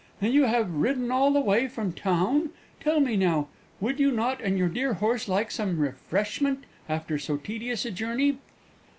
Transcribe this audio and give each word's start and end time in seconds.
"And 0.19 0.33
you 0.33 0.45
have 0.45 0.73
ridden 0.73 1.11
all 1.11 1.29
the 1.29 1.39
way 1.39 1.67
from 1.67 1.93
town? 1.93 2.49
Tell 2.79 2.99
me 2.99 3.15
now, 3.15 3.49
would 3.79 3.99
not 3.99 4.39
you 4.39 4.43
and 4.47 4.57
your 4.57 4.67
dear 4.67 4.95
horse 4.95 5.27
like 5.27 5.51
some 5.51 5.77
refreshment 5.77 6.63
after 6.89 7.19
so 7.19 7.37
tedious 7.37 7.85
a 7.85 7.91
journey?" 7.91 8.39